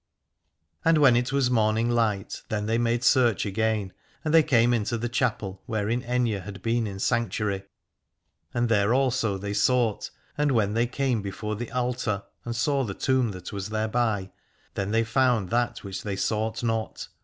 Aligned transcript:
And 0.83 0.97
when 0.97 1.15
it 1.15 1.31
was 1.31 1.51
morning 1.51 1.87
light 1.87 2.41
then 2.49 2.65
they 2.65 2.79
made 2.79 3.03
search 3.03 3.45
again: 3.45 3.93
and 4.25 4.33
they 4.33 4.41
came 4.41 4.73
into 4.73 4.97
the 4.97 5.07
chapel 5.07 5.61
wherein 5.67 6.01
Aithne 6.01 6.41
had 6.41 6.63
been 6.63 6.87
in 6.87 6.97
sanctuary. 6.97 7.65
And 8.51 8.67
there 8.67 8.95
also 8.95 9.37
they 9.37 9.53
sought, 9.53 10.09
and 10.39 10.53
when 10.53 10.73
they 10.73 10.87
came 10.87 11.21
before 11.21 11.55
the 11.55 11.71
altar 11.71 12.23
and 12.45 12.55
saw 12.55 12.83
the 12.83 12.95
tomb 12.95 13.29
that 13.33 13.53
was 13.53 13.69
thereby, 13.69 14.31
then 14.73 14.89
they 14.89 15.03
found 15.03 15.51
that 15.51 15.83
which 15.83 16.01
they 16.01 16.15
sought 16.15 16.63
not. 16.63 17.07